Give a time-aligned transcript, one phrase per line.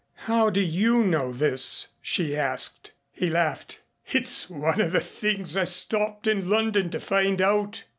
[0.25, 2.89] "How do you know this?" she asked.
[3.11, 3.83] He laughed.
[4.07, 7.83] "It's one of the things I stopped in London to find out."